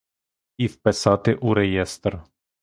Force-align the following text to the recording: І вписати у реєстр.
І 0.57 0.67
вписати 0.67 1.33
у 1.35 1.53
реєстр. 1.53 2.19